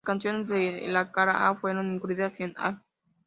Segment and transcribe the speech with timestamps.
[0.03, 2.81] Las canciones de la cara A, fueron incluidas en "Ha!